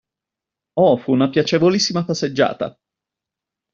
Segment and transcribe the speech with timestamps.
[0.79, 2.75] Oh, fu una piacevolissima passeggiata!